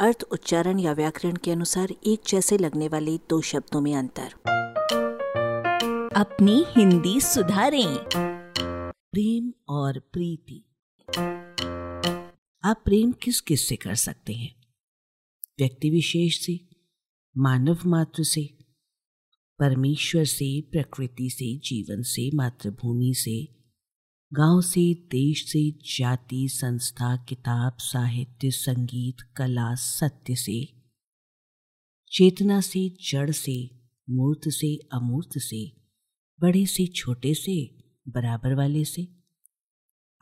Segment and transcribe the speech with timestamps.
[0.00, 4.32] अर्थ उच्चारण या व्याकरण के अनुसार एक जैसे लगने वाले दो शब्दों में अंतर।
[6.16, 7.98] अपनी हिंदी सुधारें।
[9.12, 10.64] प्रेम और प्रीति।
[12.64, 14.54] आप प्रेम किस किस से कर सकते हैं?
[15.58, 16.60] व्यक्ति विशेष से
[17.38, 18.58] मानव मात्र से
[19.58, 23.59] परमेश्वर से प्रकृति से जीवन से मातृभूमि से
[24.32, 30.82] गाँव से, देश से जाति संस्था, किताब, साहित्य, संगीत, कला, सत्य से।
[32.12, 33.70] चेतना से, जड़ से,
[34.10, 35.76] मूर्त से, अमूर्त से,
[36.40, 39.08] बड़े से, छोटे से, बराबर वाले से।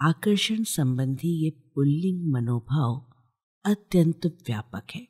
[0.03, 3.12] आकर्षण संबंधी ये पुल्लिंग मनोभाव
[3.65, 5.09] अत्यंत व्यापक है।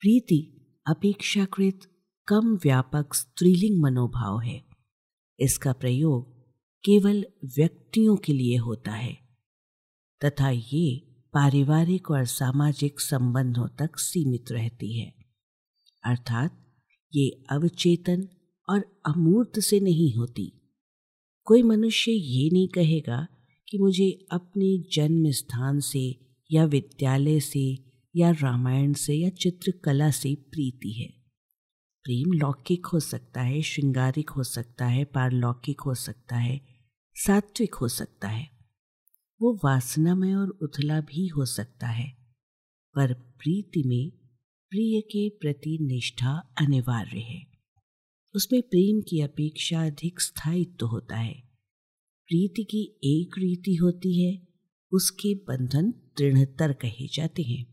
[0.00, 1.80] प्रीति अपेक्षाकृत
[2.28, 4.64] कम व्यापक स्त्रीलिंग मनोभाव है।
[5.40, 6.31] इसका प्रयोग
[6.84, 9.18] केवल व्यक्तियों के लिए होता है,
[10.24, 15.14] तथा ये पारिवारिक और सामाजिक संबंधों तक सीमित रहती है।
[16.04, 16.58] अर्थात
[17.14, 18.28] ये अवचेतन
[18.68, 20.52] और अमूर्त से नहीं होती।
[21.44, 23.26] कोई मनुष्य ये नहीं कहेगा
[23.68, 26.20] कि मुझे अपने जन्म स्थान से
[26.52, 27.84] या विद्यालय से
[28.16, 31.08] या रामायण से या चित्रकला से प्रीति है।
[32.04, 36.71] प्रेम लौकिक हो सकता है, श्रृंगारिक हो सकता है, पारलौकिक हो सकता है
[37.14, 38.50] सात्विक हो सकता है।
[39.40, 42.08] वो वासनामय और उथला भी हो सकता है,
[42.94, 44.10] पर प्रीति में
[44.72, 47.46] प्रिय के प्रति निष्ठा अनिवार्य है।
[48.34, 51.34] उसमें प्रेम की अपेक्षा अधिक स्थायित्व तो होता है।
[52.28, 54.48] प्रीति की एक रीति होती है,
[54.92, 57.64] उसके बंधन दृढ़तर कहे जाते हैं।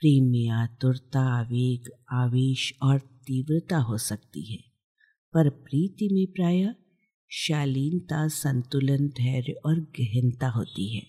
[0.00, 4.64] प्रेम में आतुरता, आवेग, आवेश और तीव्रता हो सकती है,
[5.34, 6.74] पर प्रीति में प्राय
[7.34, 11.02] शालीनता, संतुलन, धैर्य और गहनता होती है।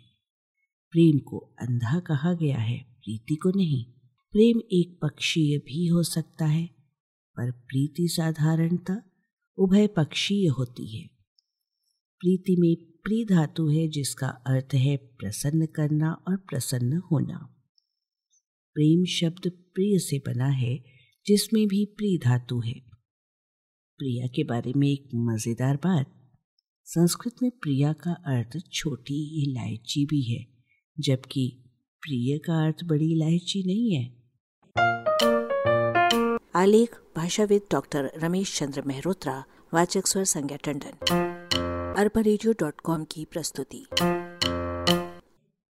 [0.92, 3.86] प्रेम को अंधा कहा गया है, प्रीति को नहीं।
[4.32, 6.68] प्रेम एक पक्षीय भी हो सकता है,
[7.38, 9.02] पर प्रीति साधारणता
[9.58, 11.08] उभय पक्षीय होती है।
[12.20, 17.38] प्रीति में प्री धातु है, जिसका अर्थ है प्रसन्न करना और प्रसन्न होना।
[18.74, 20.84] प्रेम शब्द प्रिय से बना है,
[21.26, 22.94] जिसमें भी प्री धातु है।
[23.98, 26.20] प्रिया के बारे में एक मज़ेदार बात
[26.86, 30.48] संस्कृत में प्रिया का अर्थ छोटी इलायची भी है,
[31.00, 31.64] जबकि
[32.02, 34.24] प्रिय का अर्थ बड़ी इलायची नहीं है।
[36.56, 40.98] आलेख, भाषाविद डॉक्टर रमेश चंद्र मेहरोत्रा, वाचक स्वर संज्ञा टंडन।
[41.98, 43.86] अरबा की प्रस्तुति।